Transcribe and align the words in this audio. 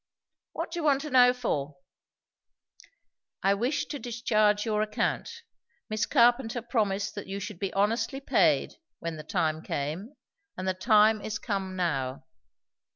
"What 0.53 0.71
do 0.71 0.79
you 0.79 0.83
want 0.83 1.01
to 1.01 1.11
know 1.11 1.31
for?" 1.31 1.77
"I 3.43 3.53
wish 3.53 3.85
to 3.85 3.99
discharge 3.99 4.65
your 4.65 4.81
account. 4.81 5.29
Miss 5.91 6.07
Carpenter 6.07 6.63
promised 6.63 7.13
that 7.13 7.27
you 7.27 7.39
should 7.39 7.59
be 7.59 7.71
honestly 7.73 8.19
paid, 8.19 8.77
when 8.97 9.17
the 9.17 9.23
time 9.23 9.61
came; 9.61 10.15
and 10.57 10.67
the 10.67 10.73
time 10.73 11.21
is 11.21 11.37
come 11.37 11.75
now." 11.75 12.23